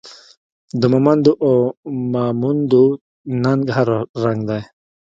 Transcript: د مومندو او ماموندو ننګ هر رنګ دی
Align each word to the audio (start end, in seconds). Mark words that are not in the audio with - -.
د 0.79 0.81
مومندو 0.93 1.31
او 1.45 1.53
ماموندو 2.11 2.83
ننګ 3.43 3.63
هر 3.77 3.87
رنګ 4.23 4.39
دی 4.49 4.61